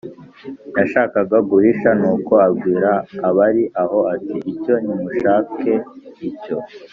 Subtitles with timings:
[0.77, 1.89] yashakaga guhisha.
[1.99, 2.91] Nuko abwira
[3.27, 5.73] abari aho ati: “Cyo nimushake
[6.29, 6.57] icyo